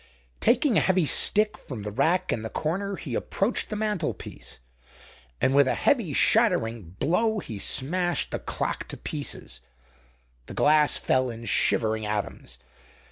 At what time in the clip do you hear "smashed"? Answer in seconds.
7.59-8.31